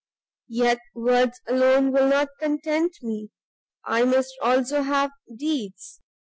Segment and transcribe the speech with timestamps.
[0.49, 3.29] Yet words alone will not content me;
[3.85, 6.01] I must also have deeds.